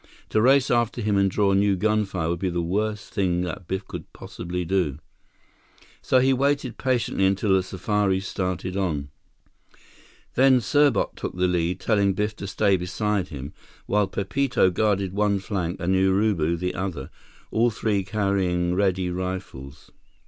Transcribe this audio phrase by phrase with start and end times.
[0.29, 3.87] To race after him and draw new gunfire would be the worst thing that Biff
[3.87, 4.97] could possibly do.
[6.01, 9.09] So he waited patiently until the safari started on.
[10.33, 13.53] Then Serbot took the lead, telling Biff to stay beside him,
[13.85, 17.11] while Pepito guarded one flank and Urubu the other,
[17.51, 19.91] all three carrying ready rifles.